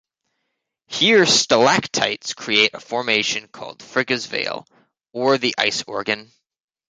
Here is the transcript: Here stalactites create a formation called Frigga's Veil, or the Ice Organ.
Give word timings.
Here 0.87 1.27
stalactites 1.27 2.33
create 2.33 2.73
a 2.73 2.79
formation 2.79 3.47
called 3.47 3.83
Frigga's 3.83 4.25
Veil, 4.25 4.65
or 5.13 5.37
the 5.37 5.53
Ice 5.59 5.83
Organ. 5.83 6.31